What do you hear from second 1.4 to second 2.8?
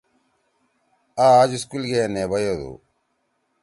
اج سکول گے نے بیدُو۔